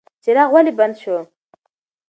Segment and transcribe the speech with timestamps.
[0.23, 1.17] څراغ ولې بند شو؟